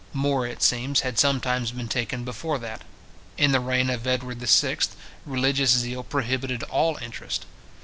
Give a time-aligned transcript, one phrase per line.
[0.13, 2.81] More, it seems, had sometimes been taken before that.
[3.37, 4.77] In the reign of Edward VI.
[5.27, 7.45] religious zeal prohibited all interest.